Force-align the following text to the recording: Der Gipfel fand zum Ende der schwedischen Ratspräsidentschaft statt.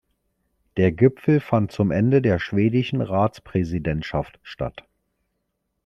Der 0.77 0.91
Gipfel 0.91 1.39
fand 1.39 1.71
zum 1.71 1.91
Ende 1.91 2.23
der 2.23 2.39
schwedischen 2.39 3.01
Ratspräsidentschaft 3.03 4.39
statt. 4.41 4.83